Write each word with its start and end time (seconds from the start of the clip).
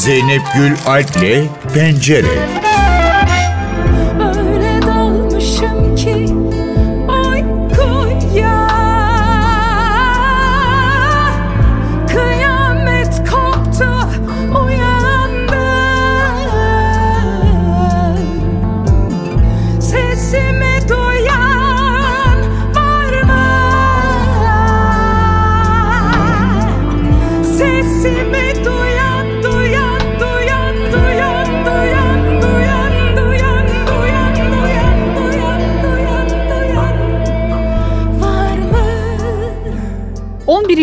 Zeynep 0.00 0.42
Gül 0.54 0.76
Alp'le 0.86 1.48
Pencere. 1.74 2.69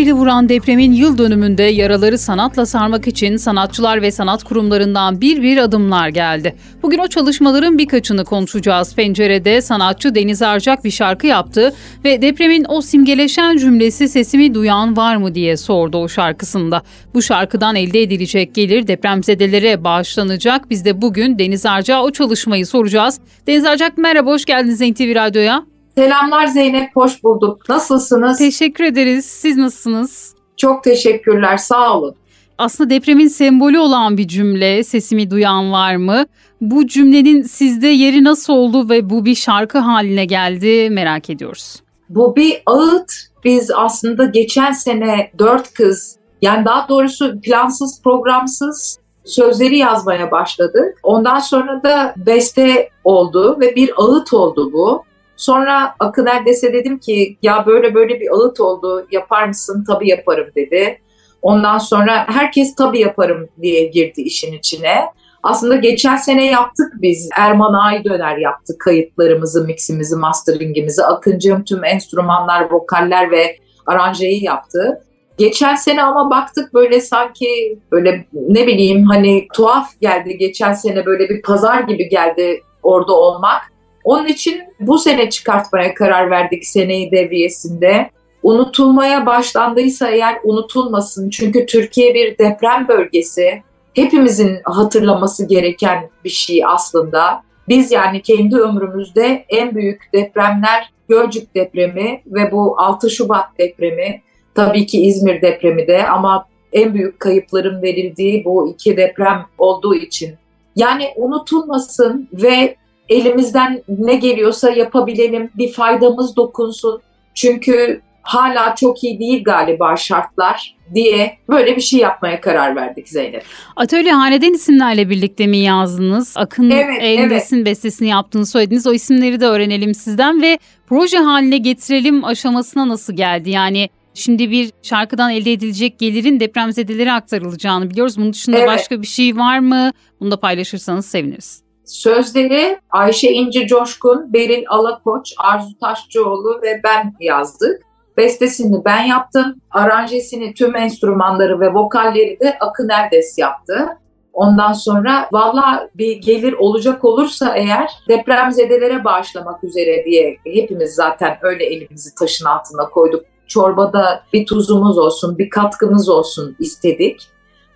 İli 0.08 0.14
vuran 0.14 0.48
depremin 0.48 0.92
yıl 0.92 1.18
dönümünde 1.18 1.62
yaraları 1.62 2.18
sanatla 2.18 2.66
sarmak 2.66 3.06
için 3.06 3.36
sanatçılar 3.36 4.02
ve 4.02 4.10
sanat 4.10 4.44
kurumlarından 4.44 5.20
bir 5.20 5.42
bir 5.42 5.56
adımlar 5.58 6.08
geldi. 6.08 6.56
Bugün 6.82 6.98
o 6.98 7.08
çalışmaların 7.08 7.78
birkaçını 7.78 8.24
konuşacağız. 8.24 8.94
Pencerede 8.94 9.60
sanatçı 9.60 10.14
Deniz 10.14 10.42
Arcak 10.42 10.84
bir 10.84 10.90
şarkı 10.90 11.26
yaptı 11.26 11.74
ve 12.04 12.22
depremin 12.22 12.66
o 12.68 12.82
simgeleşen 12.82 13.56
cümlesi 13.56 14.08
sesimi 14.08 14.54
duyan 14.54 14.96
var 14.96 15.16
mı 15.16 15.34
diye 15.34 15.56
sordu 15.56 15.98
o 15.98 16.08
şarkısında. 16.08 16.82
Bu 17.14 17.22
şarkıdan 17.22 17.76
elde 17.76 18.02
edilecek 18.02 18.54
gelir 18.54 18.86
depremzedelere 18.86 19.84
bağışlanacak. 19.84 20.70
Biz 20.70 20.84
de 20.84 21.02
bugün 21.02 21.38
Deniz 21.38 21.66
Arcak'a 21.66 22.02
o 22.02 22.10
çalışmayı 22.10 22.66
soracağız. 22.66 23.20
Deniz 23.46 23.64
Arcak 23.64 23.98
merhaba, 23.98 24.30
hoş 24.30 24.44
geldiniz 24.44 24.80
NTV 24.80 25.14
Radyo'ya. 25.14 25.77
Selamlar 25.98 26.46
Zeynep, 26.46 26.90
hoş 26.96 27.24
bulduk. 27.24 27.68
Nasılsınız? 27.68 28.38
Teşekkür 28.38 28.84
ederiz. 28.84 29.24
Siz 29.24 29.56
nasılsınız? 29.56 30.34
Çok 30.56 30.84
teşekkürler, 30.84 31.56
sağ 31.56 31.98
olun. 31.98 32.14
Aslında 32.58 32.90
depremin 32.90 33.28
sembolü 33.28 33.78
olan 33.78 34.18
bir 34.18 34.28
cümle, 34.28 34.84
sesimi 34.84 35.30
duyan 35.30 35.72
var 35.72 35.96
mı? 35.96 36.26
Bu 36.60 36.86
cümlenin 36.86 37.42
sizde 37.42 37.86
yeri 37.86 38.24
nasıl 38.24 38.52
oldu 38.52 38.88
ve 38.88 39.10
bu 39.10 39.24
bir 39.24 39.34
şarkı 39.34 39.78
haline 39.78 40.24
geldi 40.24 40.90
merak 40.90 41.30
ediyoruz. 41.30 41.82
Bu 42.08 42.36
bir 42.36 42.62
ağıt. 42.66 43.12
Biz 43.44 43.70
aslında 43.70 44.24
geçen 44.24 44.72
sene 44.72 45.30
dört 45.38 45.74
kız, 45.74 46.16
yani 46.42 46.64
daha 46.64 46.88
doğrusu 46.88 47.40
plansız, 47.40 48.02
programsız 48.02 48.98
sözleri 49.24 49.78
yazmaya 49.78 50.30
başladık. 50.30 50.98
Ondan 51.02 51.38
sonra 51.38 51.82
da 51.82 52.14
beste 52.16 52.88
oldu 53.04 53.56
ve 53.60 53.76
bir 53.76 53.90
ağıt 53.96 54.32
oldu 54.32 54.72
bu. 54.72 55.07
Sonra 55.38 55.94
Akın 55.98 56.26
Erdes'e 56.26 56.72
dedim 56.72 56.98
ki 56.98 57.38
ya 57.42 57.66
böyle 57.66 57.94
böyle 57.94 58.20
bir 58.20 58.28
ağıt 58.32 58.60
oldu 58.60 59.06
yapar 59.10 59.48
mısın? 59.48 59.84
Tabii 59.86 60.08
yaparım 60.08 60.46
dedi. 60.56 61.00
Ondan 61.42 61.78
sonra 61.78 62.26
herkes 62.28 62.74
tabii 62.74 63.00
yaparım 63.00 63.48
diye 63.62 63.86
girdi 63.86 64.20
işin 64.20 64.52
içine. 64.52 65.04
Aslında 65.42 65.76
geçen 65.76 66.16
sene 66.16 66.46
yaptık 66.46 66.92
biz. 66.94 67.28
Erman 67.36 67.74
Aydöner 67.74 68.36
yaptı 68.36 68.78
kayıtlarımızı, 68.78 69.64
miximizi, 69.64 70.16
masteringimizi. 70.16 71.04
Akıncığım 71.04 71.64
tüm 71.64 71.84
enstrümanlar, 71.84 72.70
vokaller 72.70 73.30
ve 73.30 73.56
aranjeyi 73.86 74.44
yaptı. 74.44 75.04
Geçen 75.38 75.74
sene 75.74 76.02
ama 76.02 76.30
baktık 76.30 76.74
böyle 76.74 77.00
sanki 77.00 77.78
böyle 77.92 78.26
ne 78.32 78.66
bileyim 78.66 79.04
hani 79.04 79.48
tuhaf 79.54 80.00
geldi. 80.00 80.38
Geçen 80.38 80.72
sene 80.72 81.06
böyle 81.06 81.28
bir 81.28 81.42
pazar 81.42 81.80
gibi 81.80 82.08
geldi 82.08 82.62
orada 82.82 83.12
olmak. 83.12 83.62
Onun 84.04 84.26
için 84.26 84.62
bu 84.80 84.98
sene 84.98 85.30
çıkartmaya 85.30 85.94
karar 85.94 86.30
verdik 86.30 86.66
seneyi 86.66 87.10
devriyesinde. 87.10 88.10
Unutulmaya 88.42 89.26
başlandıysa 89.26 90.08
eğer 90.08 90.38
unutulmasın. 90.44 91.30
Çünkü 91.30 91.66
Türkiye 91.66 92.14
bir 92.14 92.38
deprem 92.38 92.88
bölgesi. 92.88 93.62
Hepimizin 93.94 94.58
hatırlaması 94.64 95.48
gereken 95.48 96.10
bir 96.24 96.30
şey 96.30 96.66
aslında. 96.66 97.42
Biz 97.68 97.92
yani 97.92 98.22
kendi 98.22 98.56
ömrümüzde 98.56 99.44
en 99.48 99.74
büyük 99.74 100.02
depremler 100.12 100.90
Gölcük 101.08 101.54
depremi 101.54 102.22
ve 102.26 102.52
bu 102.52 102.80
6 102.80 103.10
Şubat 103.10 103.58
depremi, 103.58 104.22
tabii 104.54 104.86
ki 104.86 105.00
İzmir 105.00 105.42
depremi 105.42 105.86
de 105.86 106.06
ama 106.06 106.46
en 106.72 106.94
büyük 106.94 107.20
kayıpların 107.20 107.82
verildiği 107.82 108.44
bu 108.44 108.70
iki 108.70 108.96
deprem 108.96 109.46
olduğu 109.58 109.94
için. 109.94 110.34
Yani 110.76 111.08
unutulmasın 111.16 112.28
ve 112.32 112.76
elimizden 113.08 113.82
ne 113.88 114.14
geliyorsa 114.14 114.70
yapabilelim, 114.70 115.50
bir 115.54 115.72
faydamız 115.72 116.36
dokunsun. 116.36 117.00
Çünkü 117.34 118.00
hala 118.22 118.74
çok 118.74 119.04
iyi 119.04 119.18
değil 119.18 119.44
galiba 119.44 119.96
şartlar 119.96 120.76
diye 120.94 121.38
böyle 121.48 121.76
bir 121.76 121.80
şey 121.80 122.00
yapmaya 122.00 122.40
karar 122.40 122.76
verdik 122.76 123.08
Zeynep. 123.08 123.42
Atölye 123.76 124.12
Haneden 124.12 124.52
isimlerle 124.52 125.10
birlikte 125.10 125.46
mi 125.46 125.58
yazdınız? 125.58 126.34
Akın 126.36 126.70
evet, 126.70 126.98
Endes'in 127.00 127.56
evet. 127.56 127.66
bestesini 127.66 128.08
yaptığını 128.08 128.46
söylediniz. 128.46 128.86
O 128.86 128.92
isimleri 128.92 129.40
de 129.40 129.46
öğrenelim 129.46 129.94
sizden 129.94 130.42
ve 130.42 130.58
proje 130.86 131.18
haline 131.18 131.58
getirelim 131.58 132.24
aşamasına 132.24 132.88
nasıl 132.88 133.16
geldi? 133.16 133.50
Yani 133.50 133.88
Şimdi 134.14 134.50
bir 134.50 134.70
şarkıdan 134.82 135.30
elde 135.30 135.52
edilecek 135.52 135.98
gelirin 135.98 136.40
depremzedelere 136.40 137.12
aktarılacağını 137.12 137.90
biliyoruz. 137.90 138.16
Bunun 138.18 138.32
dışında 138.32 138.58
evet. 138.58 138.68
başka 138.68 139.02
bir 139.02 139.06
şey 139.06 139.36
var 139.36 139.58
mı? 139.58 139.92
Bunu 140.20 140.30
da 140.30 140.40
paylaşırsanız 140.40 141.06
seviniriz. 141.06 141.67
Sözleri 141.88 142.80
Ayşe 142.90 143.30
İnci 143.30 143.66
Coşkun, 143.66 144.32
Beril 144.32 144.64
Alakoç, 144.68 145.34
Arzu 145.38 145.78
Taşçıoğlu 145.78 146.60
ve 146.62 146.80
ben 146.84 147.14
yazdık. 147.20 147.82
Bestesini 148.16 148.84
ben 148.84 149.02
yaptım. 149.02 149.54
Aranjesini, 149.70 150.54
tüm 150.54 150.76
enstrümanları 150.76 151.60
ve 151.60 151.74
vokalleri 151.74 152.40
de 152.40 152.58
Akın 152.60 152.88
Erdes 152.88 153.38
yaptı. 153.38 153.88
Ondan 154.32 154.72
sonra 154.72 155.28
valla 155.32 155.88
bir 155.94 156.16
gelir 156.16 156.52
olacak 156.52 157.04
olursa 157.04 157.56
eğer 157.56 157.90
depremzedelere 158.08 159.04
bağışlamak 159.04 159.64
üzere 159.64 160.04
diye 160.04 160.36
hepimiz 160.46 160.94
zaten 160.94 161.38
öyle 161.42 161.64
elimizi 161.64 162.14
taşın 162.14 162.44
altına 162.44 162.88
koyduk. 162.88 163.24
Çorbada 163.46 164.22
bir 164.32 164.46
tuzumuz 164.46 164.98
olsun, 164.98 165.38
bir 165.38 165.50
katkımız 165.50 166.08
olsun 166.08 166.56
istedik. 166.58 167.28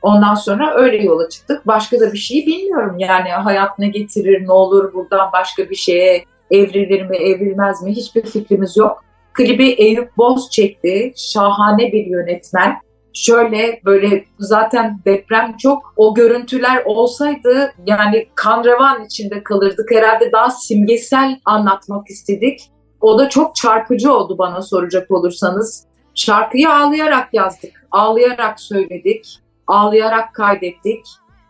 Ondan 0.03 0.35
sonra 0.35 0.75
öyle 0.75 0.97
yola 0.97 1.29
çıktık. 1.29 1.67
Başka 1.67 2.01
da 2.01 2.13
bir 2.13 2.19
şey 2.19 2.47
bilmiyorum. 2.47 2.99
Yani 2.99 3.29
hayat 3.29 3.79
ne 3.79 3.89
getirir, 3.89 4.47
ne 4.47 4.53
olur, 4.53 4.95
buradan 4.95 5.33
başka 5.33 5.71
bir 5.71 5.75
şeye 5.75 6.25
evrilir 6.51 7.03
mi, 7.03 7.17
evrilmez 7.17 7.83
mi 7.83 7.93
hiçbir 7.93 8.23
fikrimiz 8.23 8.77
yok. 8.77 9.05
Klibi 9.33 9.69
Eyüp 9.69 10.17
Boz 10.17 10.51
çekti. 10.51 11.13
Şahane 11.17 11.93
bir 11.93 12.07
yönetmen. 12.07 12.77
Şöyle 13.15 13.81
böyle 13.85 14.25
zaten 14.39 14.99
deprem 15.05 15.57
çok 15.57 15.95
o 15.97 16.15
görüntüler 16.15 16.83
olsaydı 16.85 17.73
yani 17.87 18.29
kan 18.35 18.65
revan 18.65 19.05
içinde 19.05 19.43
kalırdık. 19.43 19.91
Herhalde 19.91 20.33
daha 20.33 20.51
simgesel 20.51 21.41
anlatmak 21.45 22.11
istedik. 22.11 22.61
O 23.01 23.19
da 23.19 23.29
çok 23.29 23.55
çarpıcı 23.55 24.13
oldu 24.13 24.39
bana 24.39 24.63
soracak 24.63 25.11
olursanız. 25.11 25.87
Şarkıyı 26.15 26.71
ağlayarak 26.71 27.35
yazdık, 27.35 27.87
ağlayarak 27.91 28.61
söyledik 28.61 29.43
ağlayarak 29.73 30.35
kaydettik. 30.35 31.07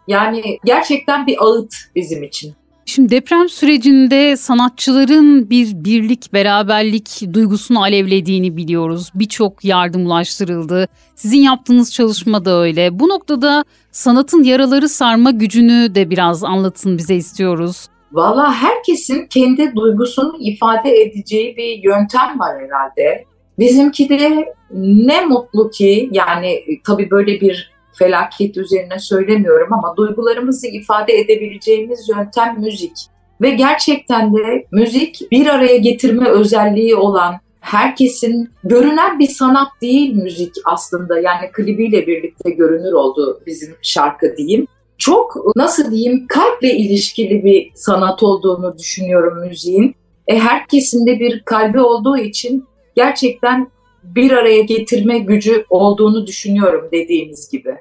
Yani 0.09 0.59
gerçekten 0.65 1.27
bir 1.27 1.45
ağıt 1.45 1.75
bizim 1.95 2.23
için. 2.23 2.55
Şimdi 2.87 3.11
deprem 3.11 3.49
sürecinde 3.49 4.37
sanatçıların 4.37 5.51
bir 5.51 5.85
birlik, 5.85 6.33
beraberlik 6.33 7.23
duygusunu 7.33 7.83
alevlediğini 7.83 8.57
biliyoruz. 8.57 9.11
Birçok 9.15 9.65
yardım 9.65 10.07
ulaştırıldı. 10.07 10.89
Sizin 11.15 11.39
yaptığınız 11.39 11.93
çalışma 11.93 12.45
da 12.45 12.61
öyle. 12.61 12.99
Bu 12.99 13.09
noktada 13.09 13.65
sanatın 13.93 14.43
yaraları 14.43 14.89
sarma 14.89 15.31
gücünü 15.31 15.95
de 15.95 16.11
biraz 16.11 16.45
anlatın 16.45 16.99
bize 16.99 17.15
istiyoruz. 17.15 17.89
Valla 18.13 18.55
herkesin 18.55 19.27
kendi 19.27 19.77
duygusunu 19.77 20.37
ifade 20.41 21.03
edeceği 21.03 21.57
bir 21.57 21.85
yöntem 21.85 22.39
var 22.39 22.57
herhalde. 22.61 23.25
Bizimki 23.59 24.09
de 24.09 24.55
ne 24.75 25.27
mutlu 25.27 25.71
ki 25.71 26.09
yani 26.13 26.65
tabii 26.87 27.11
böyle 27.11 27.41
bir 27.41 27.72
felaket 27.99 28.57
üzerine 28.57 28.99
söylemiyorum 28.99 29.73
ama 29.73 29.97
duygularımızı 29.97 30.67
ifade 30.67 31.13
edebileceğimiz 31.13 32.09
yöntem 32.09 32.61
müzik. 32.61 32.97
Ve 33.41 33.51
gerçekten 33.51 34.37
de 34.37 34.67
müzik 34.71 35.31
bir 35.31 35.47
araya 35.47 35.77
getirme 35.77 36.29
özelliği 36.29 36.95
olan 36.95 37.41
herkesin 37.61 38.51
görünen 38.65 39.19
bir 39.19 39.29
sanat 39.29 39.69
değil 39.83 40.15
müzik 40.15 40.55
aslında. 40.65 41.21
Yani 41.21 41.51
klibiyle 41.53 42.07
birlikte 42.07 42.51
görünür 42.51 42.93
oldu 42.93 43.43
bizim 43.47 43.75
şarkı 43.83 44.37
diyeyim. 44.37 44.67
Çok 44.99 45.57
nasıl 45.57 45.91
diyeyim 45.91 46.27
kalple 46.29 46.77
ilişkili 46.77 47.45
bir 47.45 47.71
sanat 47.75 48.23
olduğunu 48.23 48.79
düşünüyorum 48.79 49.49
müziğin. 49.49 49.95
E, 50.27 50.39
herkesin 50.39 51.07
de 51.07 51.21
bir 51.21 51.43
kalbi 51.43 51.81
olduğu 51.81 52.17
için 52.17 52.65
gerçekten 52.97 53.71
bir 54.05 54.31
araya 54.31 54.63
getirme 54.63 55.19
gücü 55.19 55.65
olduğunu 55.71 56.27
düşünüyorum 56.27 56.89
dediğimiz 56.93 57.51
gibi. 57.51 57.77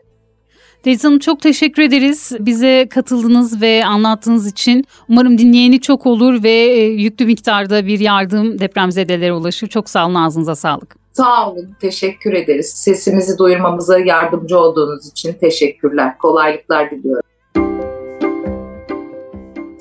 Deniz 0.86 1.04
Hanım 1.04 1.20
çok 1.20 1.42
teşekkür 1.42 1.84
ederiz. 1.84 2.32
Bize 2.40 2.88
katıldınız 2.90 3.62
ve 3.62 3.86
anlattığınız 3.86 4.48
için. 4.48 4.86
Umarım 5.10 5.38
dinleyeni 5.38 5.82
çok 5.82 6.06
olur 6.06 6.44
ve 6.44 6.52
e, 6.52 6.84
yüklü 6.86 7.26
miktarda 7.26 7.86
bir 7.86 8.00
yardım 8.00 8.60
depremzedelere 8.60 9.34
ulaşır. 9.34 9.68
Çok 9.68 9.90
sağ 9.90 10.06
olun, 10.06 10.16
ağzınıza 10.16 10.56
sağlık. 10.56 10.96
Sağ 11.14 11.52
olun, 11.52 11.76
teşekkür 11.82 12.34
ederiz. 12.34 12.70
Sesimizi 12.70 13.38
duyurmamıza 13.38 14.00
yardımcı 14.00 14.60
olduğunuz 14.60 15.08
için 15.08 15.34
teşekkürler. 15.34 16.18
Kolaylıklar 16.18 16.92
diliyorum. 16.92 17.31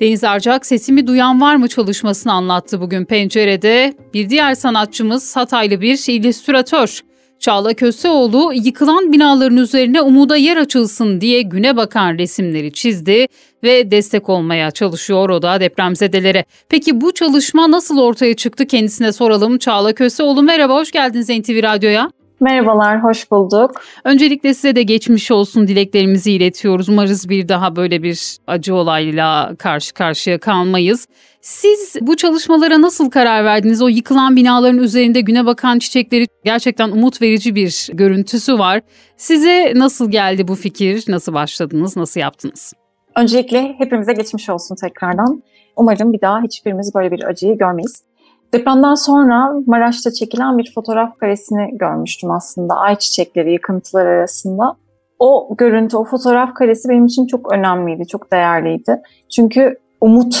Deniz 0.01 0.23
Arcak 0.23 0.65
sesimi 0.65 1.07
duyan 1.07 1.41
var 1.41 1.55
mı 1.55 1.67
çalışmasını 1.67 2.33
anlattı 2.33 2.81
bugün 2.81 3.05
pencerede. 3.05 3.93
Bir 4.13 4.29
diğer 4.29 4.55
sanatçımız 4.55 5.35
Hataylı 5.35 5.81
bir 5.81 6.13
illüstratör. 6.13 6.99
Çağla 7.39 7.73
Köseoğlu 7.73 8.53
yıkılan 8.53 9.11
binaların 9.11 9.57
üzerine 9.57 10.01
umuda 10.01 10.37
yer 10.37 10.57
açılsın 10.57 11.21
diye 11.21 11.41
güne 11.41 11.77
bakan 11.77 12.17
resimleri 12.17 12.73
çizdi 12.73 13.27
ve 13.63 13.91
destek 13.91 14.29
olmaya 14.29 14.71
çalışıyor 14.71 15.29
o 15.29 15.41
da 15.41 15.59
depremzedelere. 15.59 16.45
Peki 16.69 17.01
bu 17.01 17.13
çalışma 17.13 17.71
nasıl 17.71 17.99
ortaya 17.99 18.35
çıktı 18.35 18.65
kendisine 18.65 19.11
soralım. 19.11 19.57
Çağla 19.57 19.93
Köseoğlu 19.93 20.43
merhaba, 20.43 20.75
hoş 20.75 20.91
geldiniz 20.91 21.29
NTV 21.29 21.63
Radyo'ya. 21.63 22.11
Merhabalar, 22.41 23.03
hoş 23.03 23.31
bulduk. 23.31 23.71
Öncelikle 24.03 24.53
size 24.53 24.75
de 24.75 24.83
geçmiş 24.83 25.31
olsun 25.31 25.67
dileklerimizi 25.67 26.31
iletiyoruz. 26.31 26.89
Umarız 26.89 27.29
bir 27.29 27.49
daha 27.49 27.75
böyle 27.75 28.03
bir 28.03 28.37
acı 28.47 28.75
olayla 28.75 29.55
karşı 29.59 29.93
karşıya 29.93 30.39
kalmayız. 30.39 31.07
Siz 31.41 31.95
bu 32.01 32.15
çalışmalara 32.15 32.81
nasıl 32.81 33.09
karar 33.09 33.45
verdiniz? 33.45 33.81
O 33.81 33.87
yıkılan 33.87 34.35
binaların 34.35 34.77
üzerinde 34.77 35.21
güne 35.21 35.45
bakan 35.45 35.79
çiçekleri 35.79 36.27
gerçekten 36.45 36.89
umut 36.89 37.21
verici 37.21 37.55
bir 37.55 37.89
görüntüsü 37.93 38.59
var. 38.59 38.81
Size 39.17 39.73
nasıl 39.75 40.11
geldi 40.11 40.47
bu 40.47 40.55
fikir? 40.55 41.03
Nasıl 41.07 41.33
başladınız? 41.33 41.97
Nasıl 41.97 42.19
yaptınız? 42.19 42.73
Öncelikle 43.15 43.75
hepimize 43.77 44.13
geçmiş 44.13 44.49
olsun 44.49 44.75
tekrardan. 44.75 45.43
Umarım 45.75 46.13
bir 46.13 46.21
daha 46.21 46.41
hiçbirimiz 46.41 46.95
böyle 46.95 47.11
bir 47.11 47.23
acıyı 47.23 47.57
görmeyiz. 47.57 48.10
Depremden 48.53 48.95
sonra 48.95 49.53
Maraş'ta 49.65 50.11
çekilen 50.11 50.57
bir 50.57 50.71
fotoğraf 50.75 51.17
karesini 51.17 51.77
görmüştüm 51.77 52.31
aslında. 52.31 52.75
Ay 52.75 52.95
çiçekleri, 52.95 53.53
yıkıntılar 53.53 54.05
arasında. 54.05 54.75
O 55.19 55.55
görüntü, 55.57 55.97
o 55.97 56.03
fotoğraf 56.03 56.53
karesi 56.53 56.89
benim 56.89 57.05
için 57.05 57.27
çok 57.27 57.53
önemliydi, 57.53 58.07
çok 58.07 58.31
değerliydi. 58.31 59.01
Çünkü 59.35 59.77
umut 60.01 60.35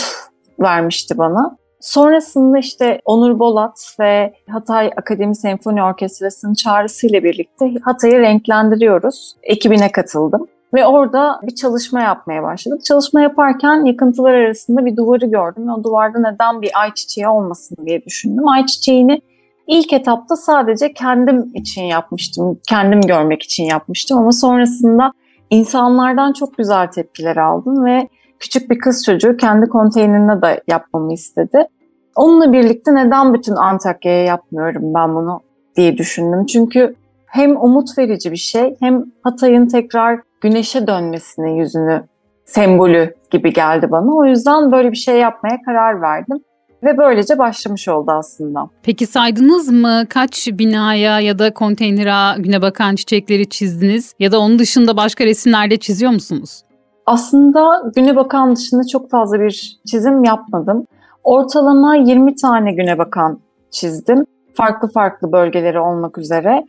vermişti 0.59 1.17
bana. 1.17 1.57
Sonrasında 1.79 2.57
işte 2.57 3.01
Onur 3.05 3.39
Bolat 3.39 3.95
ve 3.99 4.33
Hatay 4.49 4.91
Akademi 4.97 5.35
Senfoni 5.35 5.83
Orkestrası'nın 5.83 6.53
çağrısıyla 6.53 7.23
birlikte 7.23 7.73
Hatay'ı 7.81 8.19
renklendiriyoruz. 8.19 9.35
Ekibine 9.43 9.91
katıldım. 9.91 10.47
Ve 10.73 10.85
orada 10.85 11.39
bir 11.43 11.55
çalışma 11.55 12.01
yapmaya 12.01 12.43
başladık. 12.43 12.85
Çalışma 12.85 13.21
yaparken 13.21 13.85
yıkıntılar 13.85 14.33
arasında 14.33 14.85
bir 14.85 14.97
duvarı 14.97 15.25
gördüm. 15.25 15.69
O 15.69 15.83
duvarda 15.83 16.19
neden 16.19 16.61
bir 16.61 16.71
ayçiçeği 16.81 17.27
olmasın 17.27 17.77
diye 17.85 18.05
düşündüm. 18.05 18.47
Ayçiçeğini 18.47 19.21
ilk 19.67 19.93
etapta 19.93 20.35
sadece 20.35 20.93
kendim 20.93 21.51
için 21.53 21.83
yapmıştım. 21.83 22.59
Kendim 22.69 23.01
görmek 23.01 23.43
için 23.43 23.63
yapmıştım. 23.63 24.17
Ama 24.17 24.31
sonrasında 24.31 25.11
insanlardan 25.49 26.33
çok 26.33 26.57
güzel 26.57 26.87
tepkiler 26.87 27.37
aldım 27.37 27.85
ve 27.85 28.07
küçük 28.39 28.69
bir 28.69 28.79
kız 28.79 29.05
çocuğu 29.05 29.37
kendi 29.37 29.69
konteynerine 29.69 30.41
de 30.41 30.63
yapmamı 30.67 31.13
istedi. 31.13 31.67
Onunla 32.15 32.53
birlikte 32.53 32.95
neden 32.95 33.33
bütün 33.33 33.55
Antakya'ya 33.55 34.23
yapmıyorum 34.23 34.93
ben 34.93 35.15
bunu 35.15 35.41
diye 35.75 35.97
düşündüm. 35.97 36.45
Çünkü 36.45 36.95
hem 37.31 37.57
umut 37.57 37.97
verici 37.97 38.31
bir 38.31 38.37
şey 38.37 38.75
hem 38.79 39.05
Hatay'ın 39.23 39.67
tekrar 39.67 40.19
güneşe 40.41 40.87
dönmesini 40.87 41.59
yüzünü 41.59 42.03
sembolü 42.45 43.13
gibi 43.31 43.53
geldi 43.53 43.91
bana. 43.91 44.15
O 44.15 44.25
yüzden 44.25 44.71
böyle 44.71 44.91
bir 44.91 44.97
şey 44.97 45.17
yapmaya 45.17 45.61
karar 45.65 46.01
verdim. 46.01 46.37
Ve 46.83 46.97
böylece 46.97 47.37
başlamış 47.37 47.87
oldu 47.87 48.11
aslında. 48.11 48.69
Peki 48.83 49.07
saydınız 49.07 49.69
mı 49.69 50.03
kaç 50.09 50.47
binaya 50.51 51.19
ya 51.19 51.39
da 51.39 51.53
konteynera 51.53 52.35
güne 52.37 52.61
bakan 52.61 52.95
çiçekleri 52.95 53.49
çizdiniz? 53.49 54.13
Ya 54.19 54.31
da 54.31 54.39
onun 54.39 54.59
dışında 54.59 54.97
başka 54.97 55.25
resimlerde 55.25 55.77
çiziyor 55.77 56.11
musunuz? 56.11 56.61
Aslında 57.05 57.83
güne 57.95 58.15
bakan 58.15 58.55
dışında 58.55 58.81
çok 58.91 59.09
fazla 59.09 59.39
bir 59.39 59.79
çizim 59.87 60.23
yapmadım. 60.23 60.85
Ortalama 61.23 61.95
20 61.95 62.35
tane 62.35 62.71
güne 62.71 62.97
bakan 62.97 63.39
çizdim. 63.71 64.25
Farklı 64.53 64.91
farklı 64.91 65.31
bölgeleri 65.31 65.79
olmak 65.79 66.17
üzere. 66.17 66.63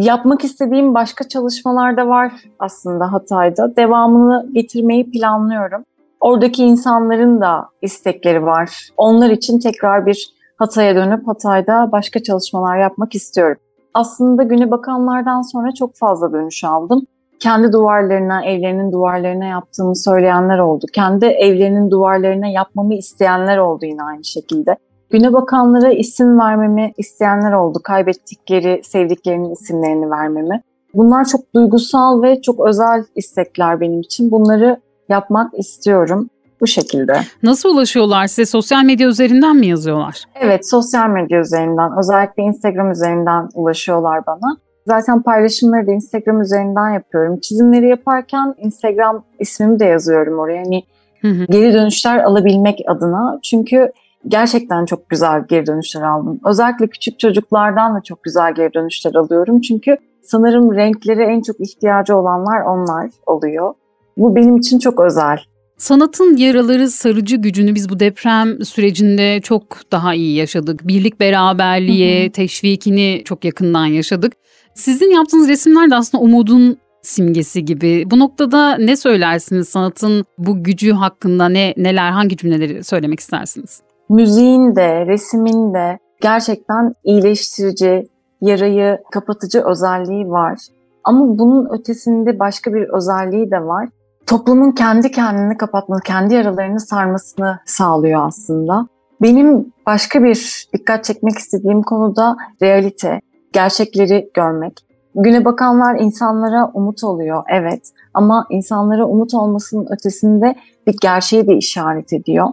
Yapmak 0.00 0.44
istediğim 0.44 0.94
başka 0.94 1.28
çalışmalar 1.28 1.96
da 1.96 2.08
var 2.08 2.32
aslında 2.58 3.12
Hatay'da. 3.12 3.76
Devamını 3.76 4.48
getirmeyi 4.52 5.10
planlıyorum. 5.10 5.84
Oradaki 6.20 6.64
insanların 6.64 7.40
da 7.40 7.68
istekleri 7.82 8.46
var. 8.46 8.88
Onlar 8.96 9.30
için 9.30 9.58
tekrar 9.58 10.06
bir 10.06 10.28
Hatay'a 10.56 10.94
dönüp 10.94 11.28
Hatay'da 11.28 11.92
başka 11.92 12.22
çalışmalar 12.22 12.78
yapmak 12.78 13.14
istiyorum. 13.14 13.56
Aslında 13.94 14.42
güne 14.42 14.70
bakanlardan 14.70 15.42
sonra 15.42 15.74
çok 15.74 15.94
fazla 15.94 16.32
dönüş 16.32 16.64
aldım. 16.64 17.06
Kendi 17.40 17.72
duvarlarına, 17.72 18.44
evlerinin 18.44 18.92
duvarlarına 18.92 19.44
yaptığımı 19.44 19.96
söyleyenler 19.96 20.58
oldu. 20.58 20.86
Kendi 20.92 21.26
evlerinin 21.26 21.90
duvarlarına 21.90 22.46
yapmamı 22.46 22.94
isteyenler 22.94 23.58
oldu 23.58 23.86
yine 23.86 24.02
aynı 24.02 24.24
şekilde. 24.24 24.76
Güne 25.10 25.32
bakanlara 25.32 25.92
isim 25.92 26.38
vermemi 26.38 26.92
isteyenler 26.96 27.52
oldu. 27.52 27.78
Kaybettikleri, 27.84 28.80
sevdiklerinin 28.84 29.50
isimlerini 29.50 30.10
vermemi. 30.10 30.62
Bunlar 30.94 31.24
çok 31.24 31.54
duygusal 31.54 32.22
ve 32.22 32.42
çok 32.42 32.66
özel 32.68 33.04
istekler 33.16 33.80
benim 33.80 34.00
için. 34.00 34.30
Bunları 34.30 34.80
yapmak 35.08 35.58
istiyorum 35.58 36.30
bu 36.60 36.66
şekilde. 36.66 37.20
Nasıl 37.42 37.74
ulaşıyorlar 37.74 38.26
size? 38.26 38.46
Sosyal 38.46 38.84
medya 38.84 39.08
üzerinden 39.08 39.56
mi 39.56 39.66
yazıyorlar? 39.66 40.24
Evet, 40.34 40.70
sosyal 40.70 41.08
medya 41.08 41.40
üzerinden, 41.40 41.98
özellikle 41.98 42.42
Instagram 42.42 42.90
üzerinden 42.90 43.48
ulaşıyorlar 43.54 44.26
bana. 44.26 44.56
Zaten 44.86 45.22
paylaşımları 45.22 45.86
da 45.86 45.92
Instagram 45.92 46.40
üzerinden 46.40 46.90
yapıyorum. 46.90 47.40
Çizimleri 47.40 47.88
yaparken 47.88 48.54
Instagram 48.58 49.24
ismimi 49.38 49.80
de 49.80 49.84
yazıyorum 49.84 50.38
oraya. 50.38 50.58
Hani 50.64 50.82
hı 51.20 51.28
hı. 51.28 51.44
geri 51.44 51.72
dönüşler 51.72 52.18
alabilmek 52.18 52.80
adına. 52.86 53.38
Çünkü 53.42 53.92
gerçekten 54.28 54.84
çok 54.84 55.10
güzel 55.10 55.44
geri 55.48 55.66
dönüşler 55.66 56.02
aldım. 56.02 56.40
Özellikle 56.46 56.86
küçük 56.86 57.18
çocuklardan 57.18 57.96
da 57.96 58.00
çok 58.00 58.24
güzel 58.24 58.54
geri 58.54 58.74
dönüşler 58.74 59.14
alıyorum. 59.14 59.60
Çünkü 59.60 59.96
sanırım 60.22 60.74
renklere 60.74 61.24
en 61.24 61.42
çok 61.42 61.60
ihtiyacı 61.60 62.16
olanlar 62.16 62.60
onlar 62.60 63.10
oluyor. 63.26 63.74
Bu 64.16 64.36
benim 64.36 64.56
için 64.56 64.78
çok 64.78 65.00
özel. 65.00 65.38
Sanatın 65.76 66.36
yaraları 66.36 66.90
sarıcı 66.90 67.36
gücünü 67.36 67.74
biz 67.74 67.88
bu 67.88 68.00
deprem 68.00 68.64
sürecinde 68.64 69.40
çok 69.40 69.92
daha 69.92 70.14
iyi 70.14 70.36
yaşadık. 70.36 70.88
Birlik 70.88 71.20
beraberliğe, 71.20 72.22
hı 72.22 72.28
hı. 72.28 72.32
teşvikini 72.32 73.22
çok 73.24 73.44
yakından 73.44 73.86
yaşadık. 73.86 74.32
Sizin 74.74 75.10
yaptığınız 75.10 75.48
resimler 75.48 75.90
de 75.90 75.94
aslında 75.94 76.24
umudun 76.24 76.78
simgesi 77.02 77.64
gibi. 77.64 78.04
Bu 78.10 78.18
noktada 78.18 78.76
ne 78.76 78.96
söylersiniz 78.96 79.68
sanatın 79.68 80.24
bu 80.38 80.64
gücü 80.64 80.92
hakkında 80.92 81.48
ne 81.48 81.74
neler 81.76 82.10
hangi 82.10 82.36
cümleleri 82.36 82.84
söylemek 82.84 83.20
istersiniz? 83.20 83.85
Müziğin 84.08 84.76
de, 84.76 85.06
resimin 85.06 85.74
de 85.74 85.98
gerçekten 86.20 86.94
iyileştirici, 87.04 88.08
yarayı 88.40 88.98
kapatıcı 89.12 89.60
özelliği 89.64 90.30
var. 90.30 90.58
Ama 91.04 91.38
bunun 91.38 91.78
ötesinde 91.78 92.38
başka 92.38 92.74
bir 92.74 92.88
özelliği 92.88 93.50
de 93.50 93.64
var. 93.64 93.88
Toplumun 94.26 94.72
kendi 94.72 95.10
kendini 95.10 95.56
kapatması, 95.56 96.02
kendi 96.02 96.34
yaralarını 96.34 96.80
sarmasını 96.80 97.58
sağlıyor 97.64 98.26
aslında. 98.26 98.86
Benim 99.22 99.72
başka 99.86 100.22
bir 100.22 100.68
dikkat 100.72 101.04
çekmek 101.04 101.38
istediğim 101.38 101.82
konu 101.82 102.16
da 102.16 102.36
realite, 102.62 103.20
gerçekleri 103.52 104.30
görmek. 104.34 104.86
Güne 105.14 105.44
bakanlar 105.44 105.98
insanlara 106.00 106.70
umut 106.74 107.04
oluyor, 107.04 107.42
evet. 107.50 107.90
Ama 108.14 108.46
insanlara 108.50 109.06
umut 109.06 109.34
olmasının 109.34 109.86
ötesinde 109.90 110.54
bir 110.86 110.96
gerçeği 111.02 111.46
de 111.46 111.56
işaret 111.56 112.12
ediyor. 112.12 112.46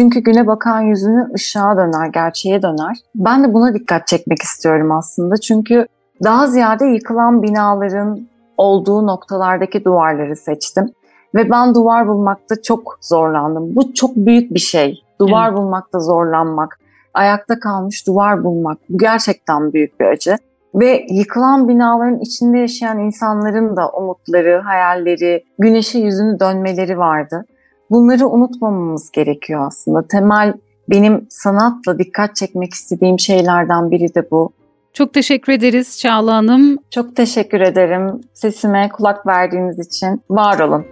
Çünkü 0.00 0.20
güne 0.20 0.46
bakan 0.46 0.80
yüzünü 0.80 1.28
ışığa 1.34 1.76
döner, 1.76 2.06
gerçeğe 2.06 2.62
döner. 2.62 2.96
Ben 3.14 3.44
de 3.44 3.54
buna 3.54 3.74
dikkat 3.74 4.06
çekmek 4.06 4.42
istiyorum 4.42 4.92
aslında. 4.92 5.36
Çünkü 5.36 5.86
daha 6.24 6.46
ziyade 6.46 6.86
yıkılan 6.86 7.42
binaların 7.42 8.28
olduğu 8.56 9.06
noktalardaki 9.06 9.84
duvarları 9.84 10.36
seçtim. 10.36 10.90
Ve 11.34 11.50
ben 11.50 11.74
duvar 11.74 12.08
bulmakta 12.08 12.62
çok 12.62 12.98
zorlandım. 13.00 13.76
Bu 13.76 13.94
çok 13.94 14.16
büyük 14.16 14.54
bir 14.54 14.60
şey. 14.60 15.02
Duvar 15.20 15.48
evet. 15.48 15.58
bulmakta 15.58 15.98
zorlanmak, 15.98 16.78
ayakta 17.14 17.60
kalmış 17.60 18.06
duvar 18.06 18.44
bulmak. 18.44 18.78
Bu 18.88 18.98
gerçekten 18.98 19.72
büyük 19.72 20.00
bir 20.00 20.06
acı. 20.06 20.36
Ve 20.74 21.06
yıkılan 21.10 21.68
binaların 21.68 22.20
içinde 22.20 22.58
yaşayan 22.58 22.98
insanların 22.98 23.76
da 23.76 23.90
umutları, 23.90 24.60
hayalleri, 24.60 25.44
güneşe 25.58 25.98
yüzünü 25.98 26.40
dönmeleri 26.40 26.98
vardı. 26.98 27.44
Bunları 27.90 28.28
unutmamamız 28.28 29.10
gerekiyor 29.10 29.66
aslında. 29.66 30.06
Temel 30.08 30.54
benim 30.90 31.26
sanatla 31.30 31.98
dikkat 31.98 32.36
çekmek 32.36 32.74
istediğim 32.74 33.18
şeylerden 33.18 33.90
biri 33.90 34.14
de 34.14 34.30
bu. 34.30 34.52
Çok 34.92 35.14
teşekkür 35.14 35.52
ederiz 35.52 35.98
Çağla 35.98 36.36
Hanım. 36.36 36.78
Çok 36.90 37.16
teşekkür 37.16 37.60
ederim 37.60 38.20
sesime 38.34 38.88
kulak 38.88 39.26
verdiğiniz 39.26 39.78
için. 39.78 40.22
Var 40.30 40.58
olun. 40.58 40.84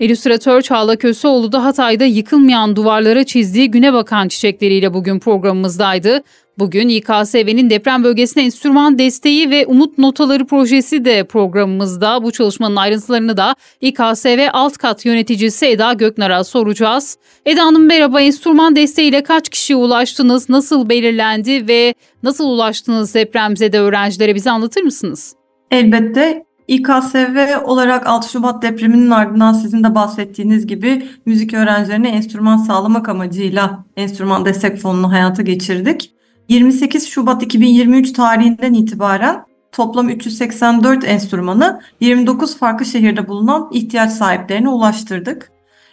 İllüstratör 0.00 0.62
Çağla 0.62 0.96
Köseoğlu 0.96 1.52
da 1.52 1.64
Hatay'da 1.64 2.04
yıkılmayan 2.04 2.76
duvarlara 2.76 3.24
çizdiği 3.24 3.70
güne 3.70 3.92
bakan 3.92 4.28
çiçekleriyle 4.28 4.94
bugün 4.94 5.18
programımızdaydı. 5.18 6.22
Bugün 6.58 6.88
İKSV'nin 6.88 7.70
deprem 7.70 8.04
bölgesine 8.04 8.44
enstrüman 8.44 8.98
desteği 8.98 9.50
ve 9.50 9.66
umut 9.66 9.98
notaları 9.98 10.46
projesi 10.46 11.04
de 11.04 11.24
programımızda. 11.24 12.22
Bu 12.22 12.30
çalışmanın 12.30 12.76
ayrıntılarını 12.76 13.36
da 13.36 13.54
İKSV 13.80 14.48
alt 14.52 14.76
kat 14.76 15.04
yöneticisi 15.04 15.66
Eda 15.66 15.92
Göknar'a 15.92 16.44
soracağız. 16.44 17.18
Eda 17.46 17.64
Hanım 17.64 17.86
merhaba, 17.86 18.20
enstrüman 18.20 18.76
desteğiyle 18.76 19.22
kaç 19.22 19.48
kişiye 19.48 19.76
ulaştınız, 19.76 20.48
nasıl 20.48 20.88
belirlendi 20.88 21.68
ve 21.68 21.94
nasıl 22.22 22.44
ulaştınız 22.44 23.14
depremzede 23.14 23.78
öğrencilere 23.78 24.34
bize 24.34 24.50
anlatır 24.50 24.82
mısınız? 24.82 25.34
Elbette 25.70 26.47
İKSV 26.68 27.64
olarak 27.64 28.06
6 28.06 28.30
Şubat 28.30 28.62
depreminin 28.62 29.10
ardından 29.10 29.52
sizin 29.52 29.84
de 29.84 29.94
bahsettiğiniz 29.94 30.66
gibi 30.66 31.08
müzik 31.26 31.54
öğrencilerine 31.54 32.08
enstrüman 32.08 32.56
sağlamak 32.56 33.08
amacıyla 33.08 33.84
enstrüman 33.96 34.44
destek 34.44 34.78
fonunu 34.78 35.12
hayata 35.12 35.42
geçirdik. 35.42 36.12
28 36.48 37.08
Şubat 37.08 37.42
2023 37.42 38.12
tarihinden 38.12 38.74
itibaren 38.74 39.44
toplam 39.72 40.08
384 40.08 41.04
enstrümanı 41.04 41.80
29 42.00 42.58
farklı 42.58 42.86
şehirde 42.86 43.28
bulunan 43.28 43.68
ihtiyaç 43.72 44.12
sahiplerine 44.12 44.68
ulaştırdık. 44.68 45.50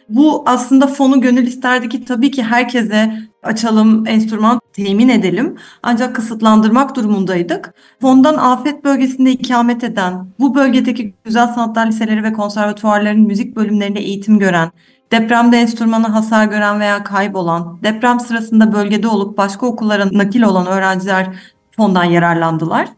Bu 0.09 0.43
aslında 0.45 0.87
fonu 0.87 1.21
gönül 1.21 1.47
isterdi 1.47 1.89
ki 1.89 2.05
tabii 2.05 2.31
ki 2.31 2.43
herkese 2.43 3.13
açalım, 3.45 4.07
enstrüman 4.07 4.61
temin 4.73 5.09
edelim. 5.09 5.55
Ancak 5.83 6.15
kısıtlandırmak 6.15 6.95
durumundaydık. 6.95 7.73
Fondan 8.01 8.37
afet 8.37 8.83
bölgesinde 8.83 9.31
ikamet 9.31 9.83
eden, 9.83 10.27
bu 10.39 10.55
bölgedeki 10.55 11.13
güzel 11.23 11.47
sanatlar 11.47 11.87
liseleri 11.87 12.23
ve 12.23 12.33
konservatuvarların 12.33 13.21
müzik 13.21 13.55
bölümlerinde 13.55 13.99
eğitim 13.99 14.39
gören, 14.39 14.71
depremde 15.11 15.57
enstrümanı 15.57 16.07
hasar 16.07 16.45
gören 16.45 16.79
veya 16.79 17.03
kaybolan, 17.03 17.79
deprem 17.83 18.19
sırasında 18.19 18.73
bölgede 18.73 19.07
olup 19.07 19.37
başka 19.37 19.65
okullara 19.65 20.07
nakil 20.11 20.41
olan 20.41 20.67
öğrenciler 20.67 21.27
fondan 21.75 22.03
yararlandılar. 22.03 22.89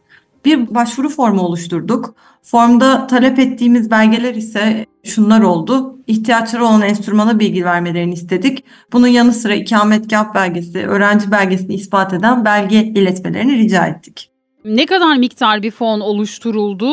Bir 0.45 0.75
başvuru 0.75 1.09
formu 1.09 1.41
oluşturduk. 1.41 2.15
Formda 2.43 3.07
talep 3.07 3.39
ettiğimiz 3.39 3.91
belgeler 3.91 4.35
ise 4.35 4.85
şunlar 5.03 5.41
oldu. 5.41 5.99
İhtiyaçları 6.07 6.65
olan 6.65 6.81
enstrümana 6.81 7.39
bilgi 7.39 7.65
vermelerini 7.65 8.13
istedik. 8.13 8.63
Bunun 8.93 9.07
yanı 9.07 9.33
sıra 9.33 9.55
ikametgah 9.55 10.33
belgesi, 10.33 10.87
öğrenci 10.87 11.31
belgesini 11.31 11.73
ispat 11.73 12.13
eden 12.13 12.45
belge 12.45 12.83
iletmelerini 12.83 13.57
rica 13.57 13.85
ettik. 13.85 14.29
Ne 14.65 14.85
kadar 14.85 15.17
miktar 15.17 15.63
bir 15.63 15.71
fon 15.71 15.99
oluşturuldu? 15.99 16.87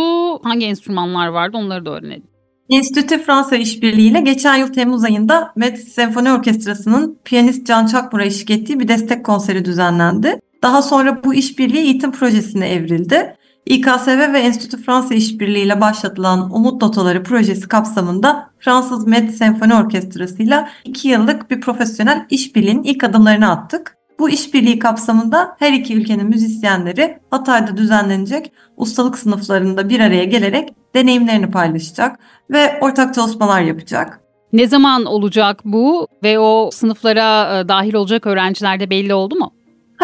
Hangi 0.44 0.66
enstrümanlar 0.66 1.26
vardı 1.26 1.56
onları 1.56 1.86
da 1.86 1.90
öğrenelim. 1.90 2.34
Enstitü 2.70 3.18
Fransa 3.18 3.56
İşbirliği 3.56 4.10
ile 4.10 4.20
geçen 4.20 4.56
yıl 4.56 4.72
Temmuz 4.72 5.04
ayında 5.04 5.52
Metz 5.56 5.88
Senfoni 5.88 6.32
Orkestrası'nın 6.32 7.18
piyanist 7.24 7.66
Can 7.66 7.86
Çakmur'a 7.86 8.24
eşlik 8.24 8.50
ettiği 8.50 8.80
bir 8.80 8.88
destek 8.88 9.24
konseri 9.24 9.64
düzenlendi. 9.64 10.40
Daha 10.64 10.82
sonra 10.82 11.24
bu 11.24 11.34
işbirliği 11.34 11.78
eğitim 11.78 12.12
projesine 12.12 12.68
evrildi. 12.68 13.36
İKSV 13.66 14.32
ve 14.32 14.38
Enstitü 14.38 14.82
Fransa 14.82 15.14
İşbirliği 15.14 15.64
ile 15.64 15.80
başlatılan 15.80 16.54
Umut 16.54 16.82
Notaları 16.82 17.22
projesi 17.22 17.68
kapsamında 17.68 18.50
Fransız 18.58 19.06
Metz 19.06 19.36
Senfoni 19.36 19.74
Orkestrası 19.74 20.42
ile 20.42 20.68
2 20.84 21.08
yıllık 21.08 21.50
bir 21.50 21.60
profesyonel 21.60 22.26
işbirliğinin 22.30 22.82
ilk 22.82 23.04
adımlarını 23.04 23.50
attık. 23.50 23.96
Bu 24.18 24.30
işbirliği 24.30 24.78
kapsamında 24.78 25.56
her 25.58 25.72
iki 25.72 25.96
ülkenin 25.96 26.26
müzisyenleri 26.26 27.18
Hatay'da 27.30 27.76
düzenlenecek 27.76 28.52
ustalık 28.76 29.18
sınıflarında 29.18 29.88
bir 29.88 30.00
araya 30.00 30.24
gelerek 30.24 30.68
deneyimlerini 30.94 31.50
paylaşacak 31.50 32.18
ve 32.50 32.78
ortak 32.80 33.14
çalışmalar 33.14 33.60
yapacak. 33.60 34.20
Ne 34.52 34.68
zaman 34.68 35.04
olacak 35.04 35.60
bu 35.64 36.08
ve 36.22 36.38
o 36.38 36.70
sınıflara 36.72 37.58
e, 37.58 37.68
dahil 37.68 37.94
olacak 37.94 38.26
öğrenciler 38.26 38.80
de 38.80 38.90
belli 38.90 39.14
oldu 39.14 39.36
mu? 39.36 39.53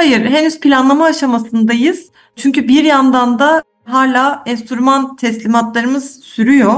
Hayır, 0.00 0.25
henüz 0.25 0.61
planlama 0.61 1.04
aşamasındayız. 1.04 2.11
Çünkü 2.37 2.69
bir 2.69 2.85
yandan 2.85 3.38
da 3.38 3.62
hala 3.85 4.42
enstrüman 4.47 5.16
teslimatlarımız 5.16 6.21
sürüyor. 6.21 6.75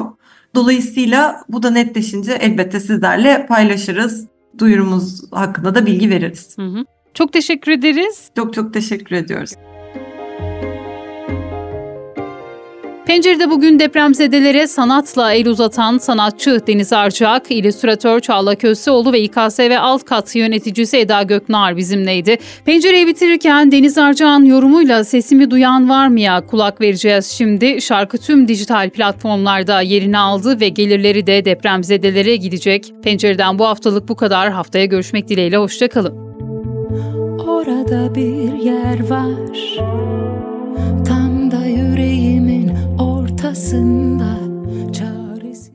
Dolayısıyla 0.54 1.40
bu 1.48 1.62
da 1.62 1.70
netleşince 1.70 2.32
elbette 2.32 2.80
sizlerle 2.80 3.46
paylaşırız. 3.46 4.28
Duyurumuz 4.58 5.32
hakkında 5.32 5.74
da 5.74 5.86
bilgi 5.86 6.10
veririz. 6.10 6.58
Hı 6.58 6.62
hı. 6.62 6.84
Çok 7.14 7.32
teşekkür 7.32 7.72
ederiz. 7.72 8.30
Çok 8.36 8.54
çok 8.54 8.74
teşekkür 8.74 9.16
ediyoruz. 9.16 9.52
Pencerede 13.06 13.50
bugün 13.50 13.78
depremzedelere 13.78 14.66
sanatla 14.66 15.32
el 15.32 15.46
uzatan 15.46 15.98
sanatçı 15.98 16.60
Deniz 16.66 16.92
Arcak, 16.92 17.50
illüstratör 17.50 18.20
Çağla 18.20 18.54
Köseoğlu 18.54 19.12
ve 19.12 19.20
İKSV 19.20 19.76
alt 19.80 20.04
kat 20.04 20.36
yöneticisi 20.36 20.96
Eda 20.96 21.22
Göknar 21.22 21.76
bizimleydi. 21.76 22.38
Pencereyi 22.64 23.06
bitirirken 23.06 23.72
Deniz 23.72 23.98
Arcak'ın 23.98 24.44
yorumuyla 24.44 25.04
sesimi 25.04 25.50
duyan 25.50 25.88
var 25.88 26.08
mı 26.08 26.20
ya 26.20 26.46
kulak 26.46 26.80
vereceğiz 26.80 27.26
şimdi. 27.26 27.82
Şarkı 27.82 28.18
tüm 28.18 28.48
dijital 28.48 28.90
platformlarda 28.90 29.80
yerini 29.80 30.18
aldı 30.18 30.60
ve 30.60 30.68
gelirleri 30.68 31.26
de 31.26 31.44
depremzedelere 31.44 32.36
gidecek. 32.36 32.92
Pencereden 33.04 33.58
bu 33.58 33.66
haftalık 33.66 34.08
bu 34.08 34.16
kadar. 34.16 34.50
Haftaya 34.50 34.84
görüşmek 34.84 35.28
dileğiyle 35.28 35.56
hoşçakalın. 35.56 36.14
Orada 37.38 38.14
bir 38.14 38.52
yer 38.52 39.10
var 39.10 39.82
Tam 41.08 41.21
ortasında 43.52 44.38
Çaresi 44.92 45.72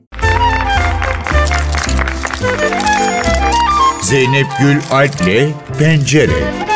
Zeynep 4.02 4.46
Gül 4.60 4.76
Alp'le 4.90 5.52
Pencere. 5.78 6.67